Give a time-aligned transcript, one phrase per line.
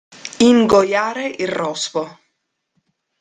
[0.39, 2.19] Ingoiare il rospo.